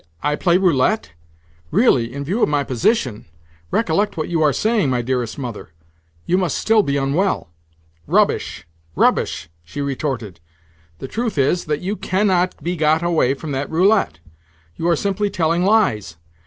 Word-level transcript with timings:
I 0.23 0.35
play 0.35 0.57
roulette? 0.57 1.11
Really, 1.69 2.11
in 2.11 2.23
view 2.23 2.41
of 2.41 2.49
my 2.49 2.63
position—Recollect 2.63 4.17
what 4.17 4.29
you 4.29 4.41
are 4.41 4.51
saying, 4.51 4.89
my 4.89 5.03
dearest 5.03 5.37
mother. 5.37 5.73
You 6.25 6.39
must 6.39 6.57
still 6.57 6.81
be 6.81 6.97
unwell." 6.97 7.51
"Rubbish, 8.07 8.65
rubbish!" 8.95 9.47
she 9.63 9.79
retorted. 9.79 10.39
"The 10.97 11.07
truth 11.07 11.37
is 11.37 11.65
that 11.65 11.81
you 11.81 11.95
cannot 11.95 12.63
be 12.63 12.75
got 12.75 13.03
away 13.03 13.35
from 13.35 13.51
that 13.51 13.69
roulette. 13.69 14.17
You 14.75 14.87
are 14.89 14.95
simply 14.95 15.29
telling 15.29 15.63
lies. 15.65 16.17